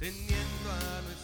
[0.00, 1.19] teniendo a nuestra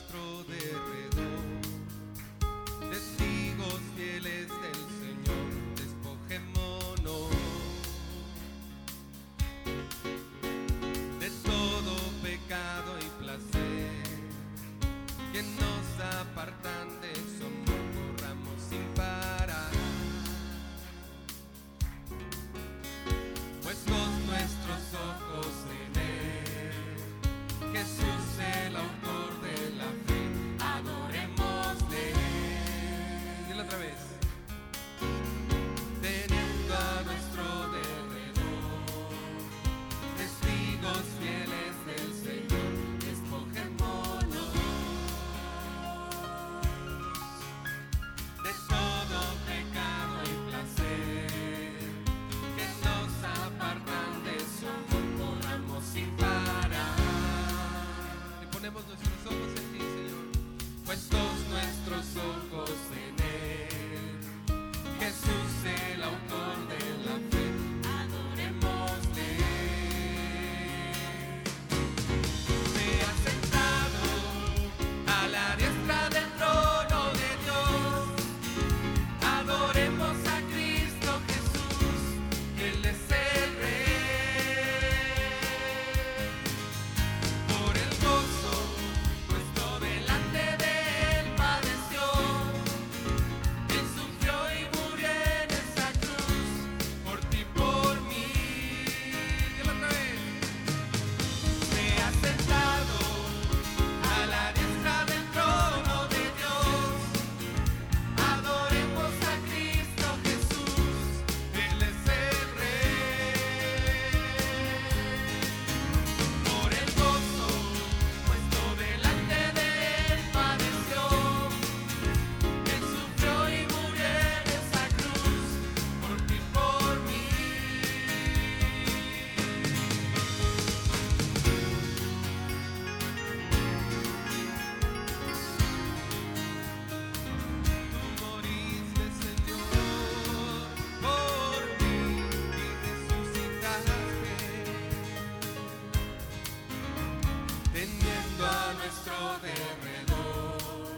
[148.86, 150.94] nuestro derredor.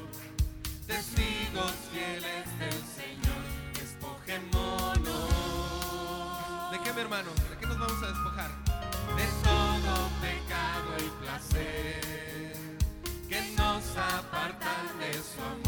[0.86, 5.30] Testigos fieles del Señor, despojémonos.
[6.70, 7.30] ¿De qué, mi hermano?
[7.48, 8.50] ¿De qué nos vamos a despojar?
[9.16, 12.52] De todo pecado y placer
[13.26, 15.67] que nos apartan de su amor.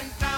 [0.00, 0.29] and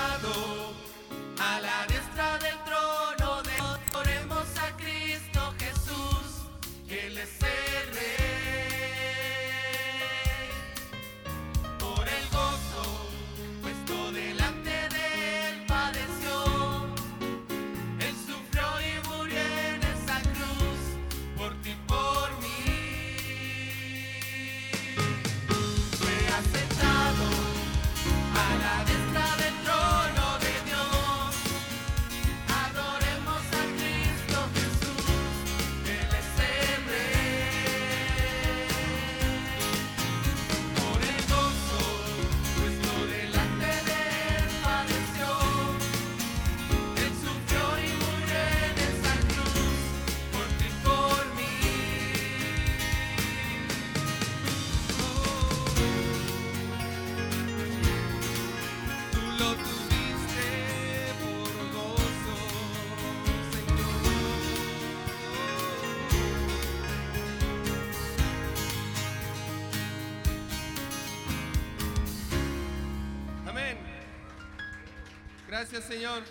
[75.53, 76.23] Gracias, Señor.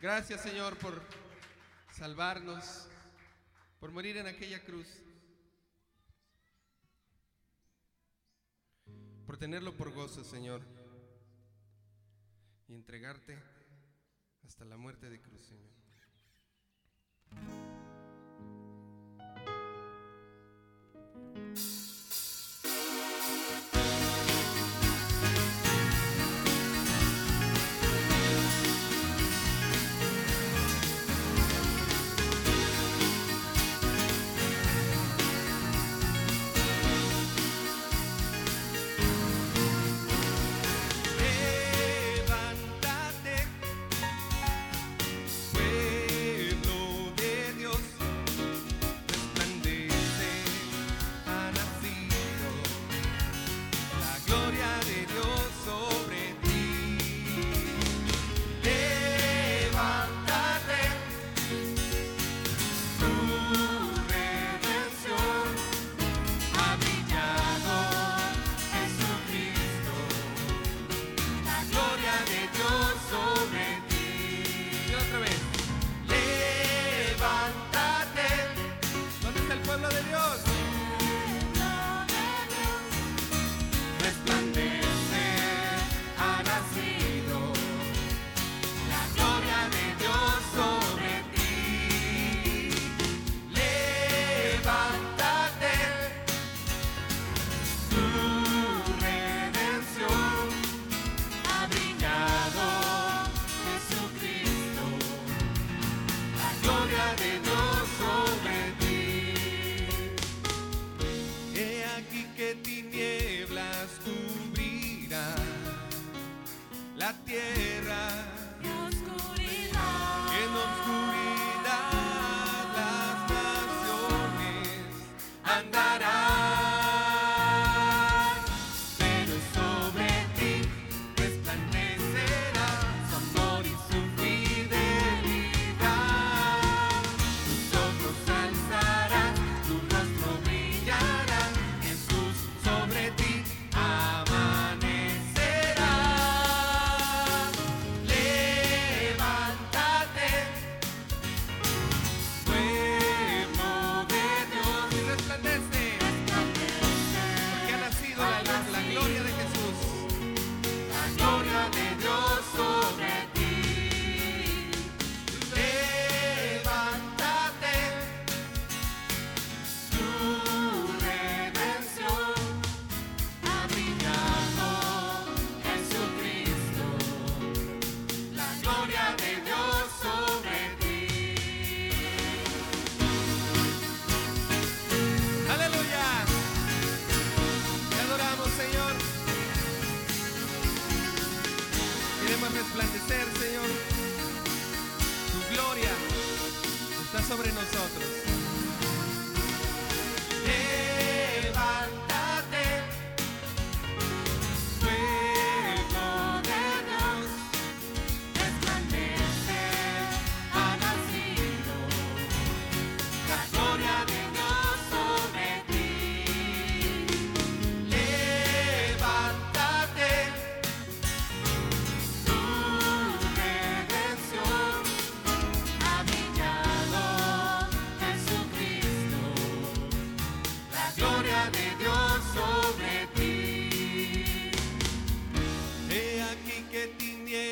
[0.00, 1.02] Gracias, Señor, por
[1.90, 2.88] salvarnos,
[3.80, 4.86] por morir en aquella cruz,
[9.26, 10.62] por tenerlo por gozo, Señor,
[12.68, 13.36] y entregarte
[14.44, 15.74] hasta la muerte de cruz, Señor.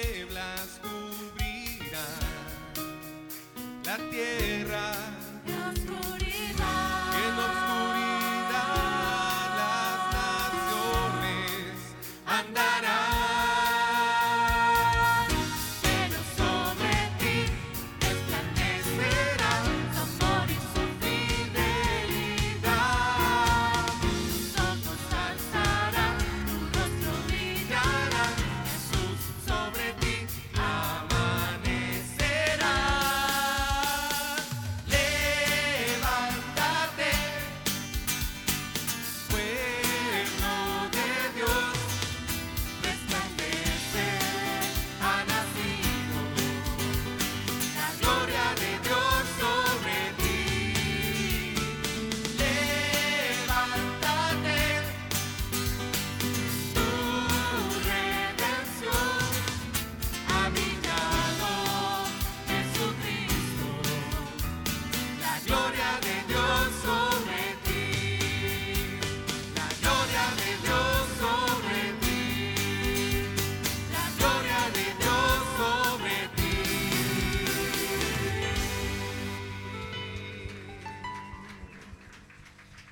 [0.04, 2.06] tinieblas cubrirá
[3.84, 5.23] la tierra.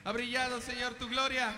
[0.05, 1.55] Ha brillado, Señor, tu gloria.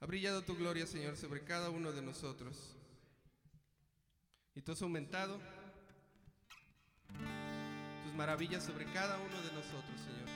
[0.00, 2.76] Ha brillado tu gloria, Señor, sobre cada uno de nosotros.
[4.54, 5.40] Y tú has aumentado
[8.04, 10.28] tus maravillas sobre cada uno de nosotros, Señor.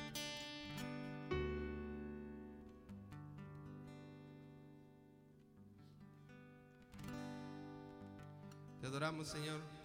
[8.80, 9.77] Te adoramos, Señor.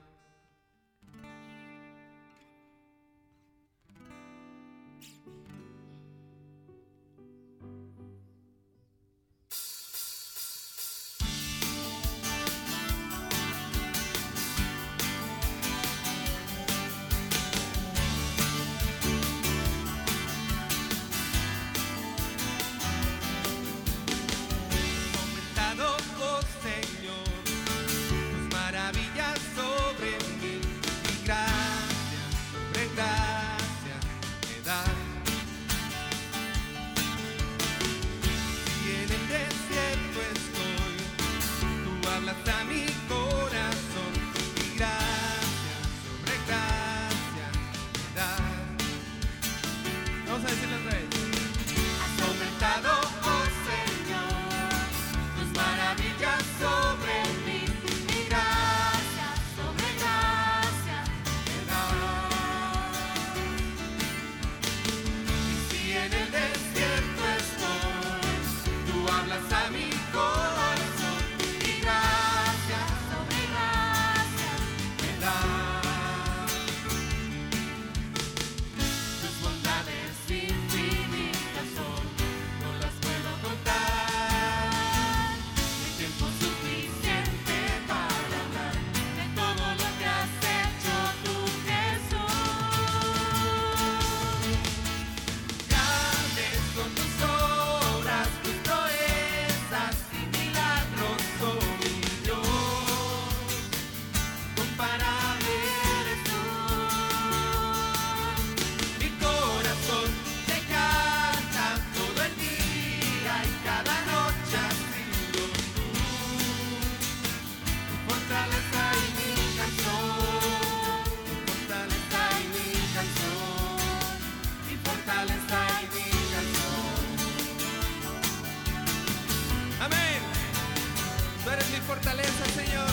[132.52, 132.90] Señor.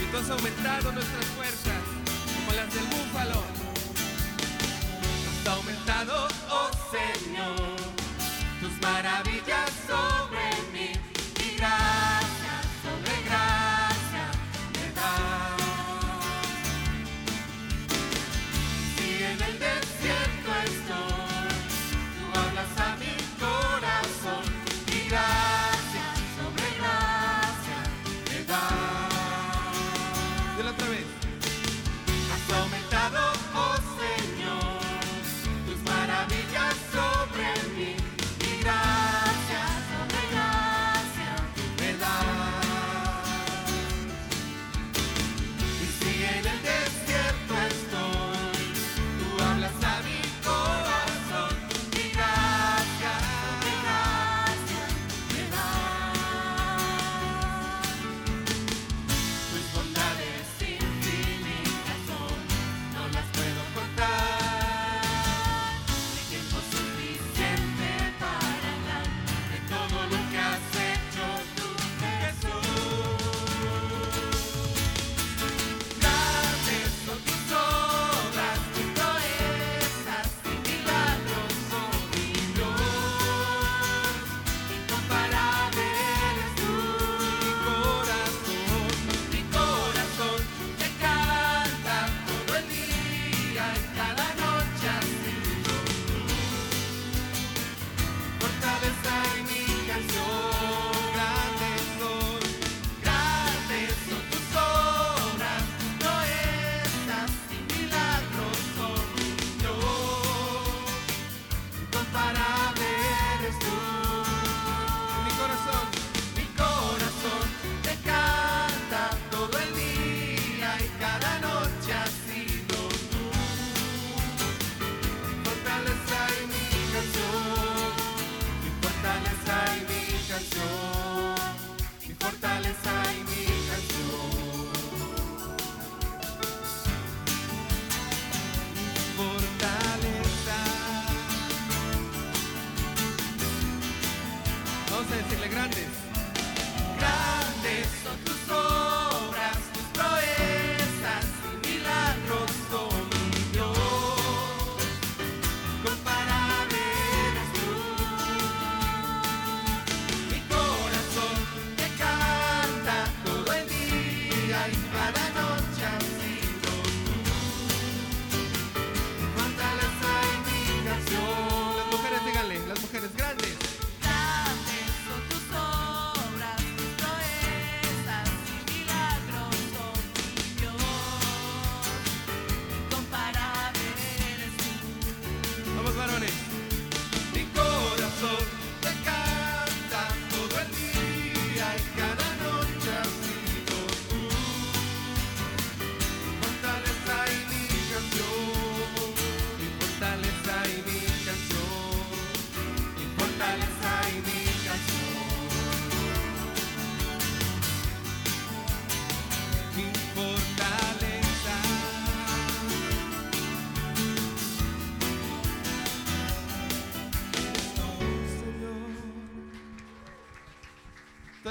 [0.00, 1.82] Y tú has aumentado nuestras fuerzas,
[2.34, 3.42] como las del búfalo.
[5.24, 7.76] Nos ha aumentado, oh Señor,
[8.60, 9.71] tus maravillas.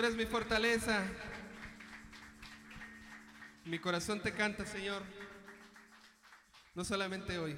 [0.01, 1.03] eres mi fortaleza.
[3.65, 5.03] Mi corazón te canta, Señor.
[6.73, 7.55] No solamente hoy,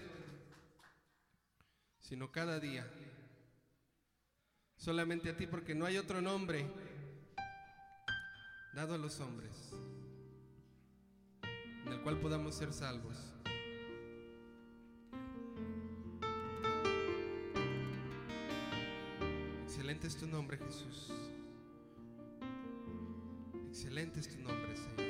[2.00, 2.86] sino cada día.
[4.76, 6.70] Solamente a ti, porque no hay otro nombre
[8.74, 9.72] dado a los hombres
[11.86, 13.16] en el cual podamos ser salvos.
[19.64, 21.33] Excelente es tu nombre, Jesús.
[23.94, 25.03] Excelente es tu nombre, Señor.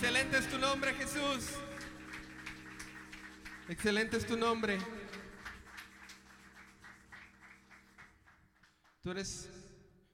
[0.00, 1.56] Excelente es tu nombre, Jesús.
[3.68, 4.78] Excelente es tu nombre.
[9.00, 9.50] Tú eres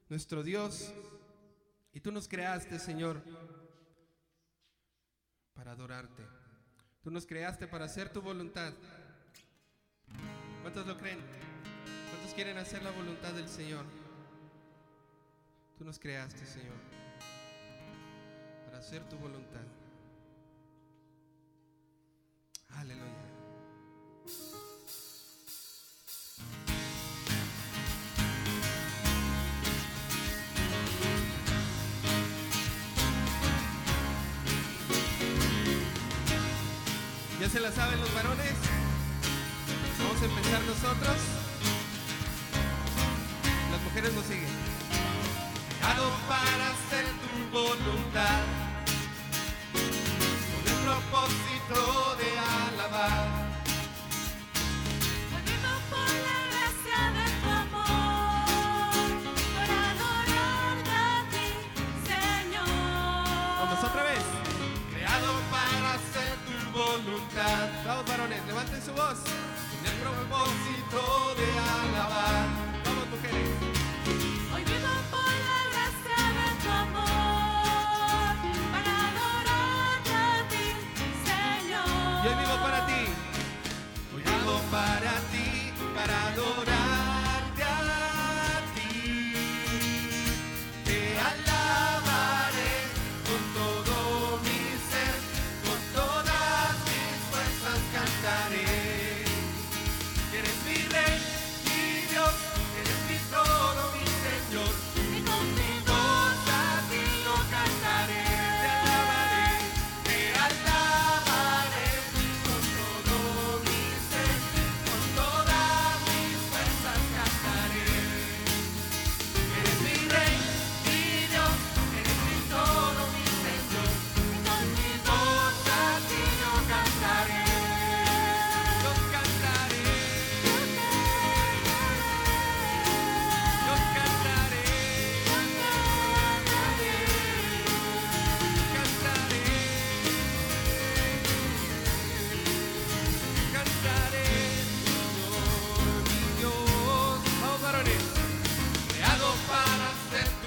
[0.09, 0.91] nuestro Dios
[1.93, 3.21] y tú nos creaste, Señor,
[5.53, 6.23] para adorarte.
[7.03, 8.73] Tú nos creaste para hacer tu voluntad.
[10.63, 11.19] ¿Cuántos lo creen?
[12.09, 13.85] ¿Cuántos quieren hacer la voluntad del Señor?
[15.77, 17.04] Tú nos creaste, Señor
[18.77, 19.61] hacer tu voluntad.
[22.77, 23.05] Aleluya.
[37.39, 38.53] ¿Ya se la saben los varones?
[39.99, 41.17] Vamos a empezar nosotros.
[43.71, 44.49] Las mujeres nos siguen.
[45.83, 48.64] Ado para hacer tu voluntad
[50.85, 53.25] propósito de alabar.
[55.31, 59.09] Volvemos por la gracia de tu amor,
[59.55, 61.47] para adorarte a ti,
[62.11, 62.69] Señor.
[63.59, 64.25] Vamos otra vez.
[64.93, 67.65] Creado para hacer tu voluntad.
[67.87, 69.19] Vamos varones, levanten su voz.
[69.79, 71.01] En el propósito
[71.39, 71.47] de
[71.81, 72.64] alabar.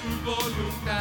[0.01, 0.98] tu voluntad.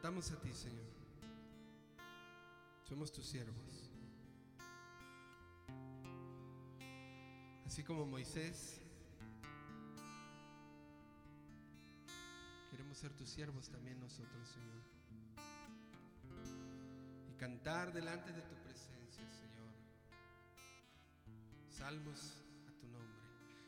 [0.00, 0.86] Levantamos a ti, Señor.
[2.88, 3.90] Somos tus siervos.
[7.66, 8.80] Así como Moisés,
[12.70, 14.82] queremos ser tus siervos también nosotros, Señor.
[17.28, 19.70] Y cantar delante de tu presencia, Señor.
[21.68, 23.20] Salmos a tu nombre.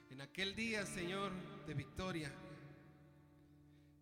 [0.09, 1.31] En aquel día, Señor,
[1.67, 2.33] de victoria,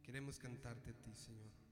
[0.04, 1.69] queremos cantarte a ti, Señor.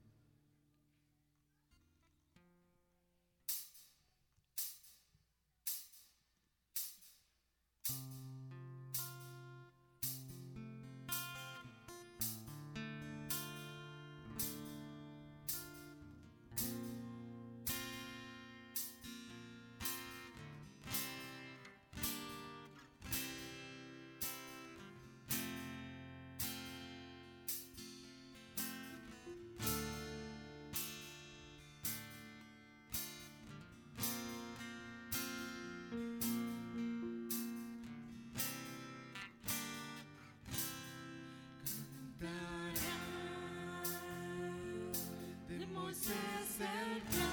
[46.59, 47.28] Moisés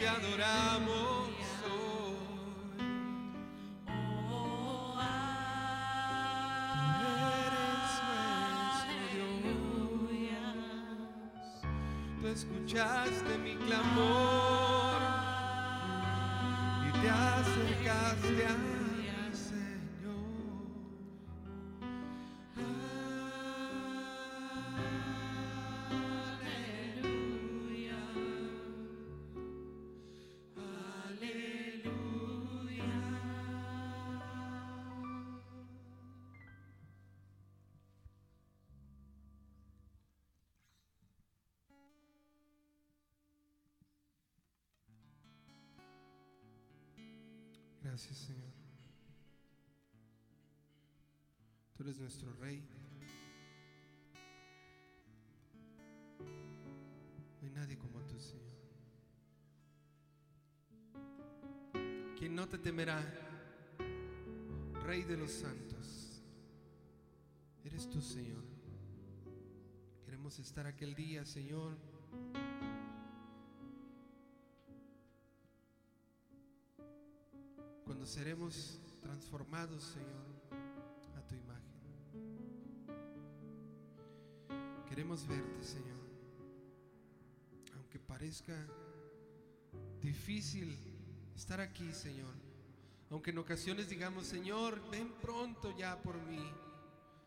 [0.00, 1.09] te adoramos
[48.00, 48.50] Gracias, Señor.
[51.76, 52.66] Tú eres nuestro Rey.
[56.18, 58.56] No hay nadie como tú, Señor.
[62.18, 63.04] Quien no te temerá,
[64.82, 66.22] Rey de los santos,
[67.62, 68.44] eres tú, Señor.
[70.06, 71.76] Queremos estar aquel día, Señor.
[78.00, 80.24] Cuando seremos transformados, Señor,
[81.18, 81.82] a tu imagen.
[84.88, 86.00] Queremos verte, Señor,
[87.74, 88.56] aunque parezca
[90.00, 90.78] difícil
[91.36, 92.32] estar aquí, Señor,
[93.10, 96.42] aunque en ocasiones digamos, Señor, ven pronto ya por mí,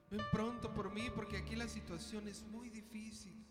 [0.09, 3.45] ven pronto por mí, porque aquí la situación es muy difícil.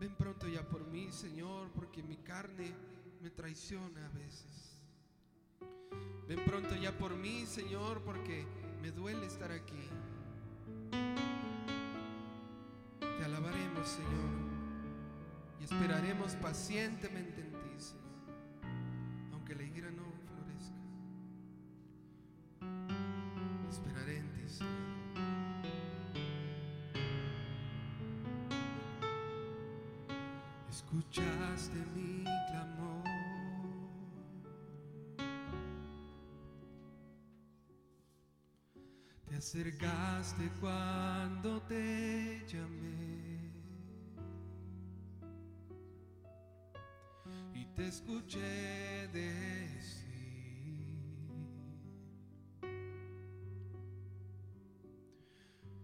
[0.00, 2.74] Ven pronto ya por mí, Señor, porque mi carne
[3.20, 4.73] me traiciona a veces.
[6.28, 8.46] Ven pronto ya por mí, Señor, porque
[8.80, 9.88] me duele estar aquí.
[13.00, 14.30] Te alabaremos, Señor,
[15.60, 17.53] y esperaremos pacientemente en
[39.54, 43.52] acercaste cuando te llamé
[47.54, 49.94] y te escuché decir,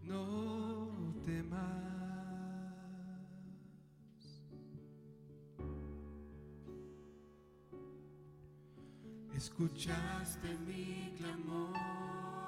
[0.02, 1.60] no temas.
[9.36, 12.39] Escuchaste mi clamor.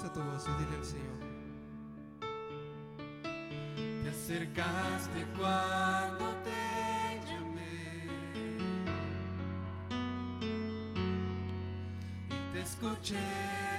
[0.00, 1.18] Alza tu voz y dile al Señor.
[4.02, 8.06] Te acercaste cuando te llamé
[12.30, 13.69] y te escuché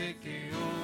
[0.00, 0.79] sé que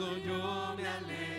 [0.00, 1.29] yo me alegro.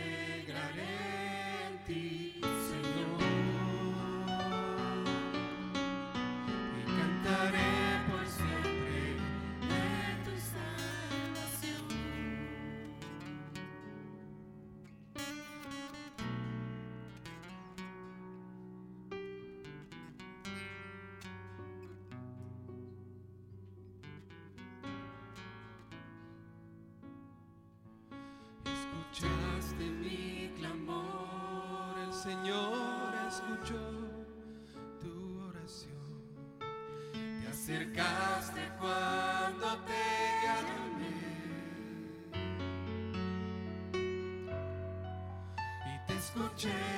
[46.62, 46.91] change.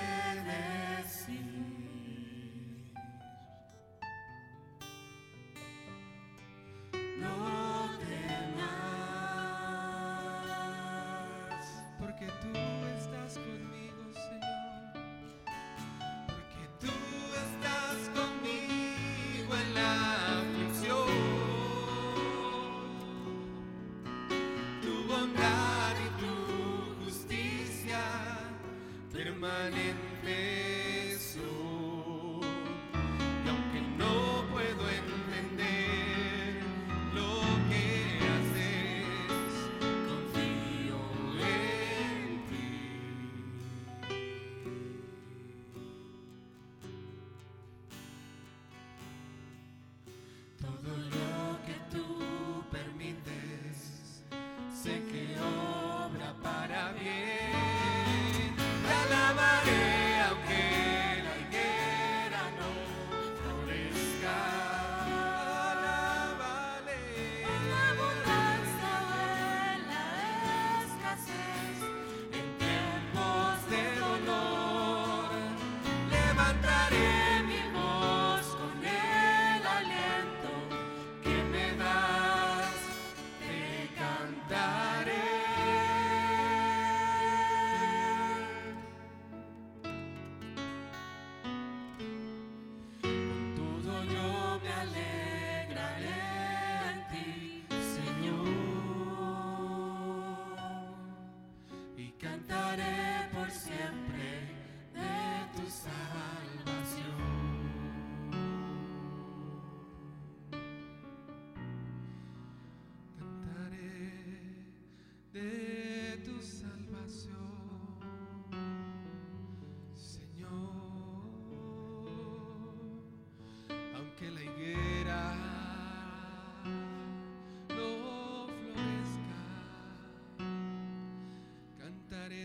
[29.43, 30.72] زمن في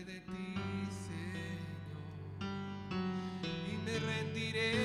[0.05, 0.55] de ti,
[1.07, 2.49] Señor,
[3.43, 4.78] y me rendiré.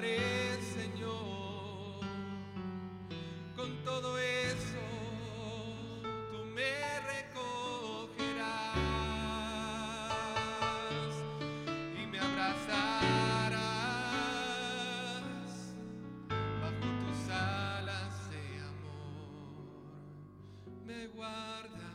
[0.00, 1.98] Señor,
[3.56, 4.78] con todo eso.
[6.30, 8.76] Tú me recogerás
[12.00, 12.62] y me abrazarás
[16.62, 19.66] bajo tus alas de amor.
[20.86, 21.87] Me guardas.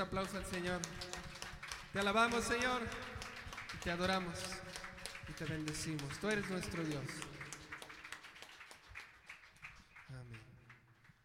[0.00, 0.80] Fuerte aplauso al Señor.
[1.92, 2.80] Te alabamos, Señor,
[3.74, 4.34] y te adoramos
[5.28, 6.18] y te bendecimos.
[6.20, 7.04] Tú eres nuestro Dios.